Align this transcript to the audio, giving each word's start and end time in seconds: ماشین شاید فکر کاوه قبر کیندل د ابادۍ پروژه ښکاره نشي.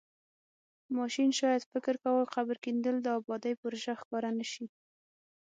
ماشین 0.97 1.29
شاید 1.39 1.67
فکر 1.71 1.93
کاوه 2.03 2.23
قبر 2.33 2.55
کیندل 2.63 2.95
د 3.01 3.07
ابادۍ 3.19 3.53
پروژه 3.61 3.93
ښکاره 4.01 4.29
نشي. 4.39 4.65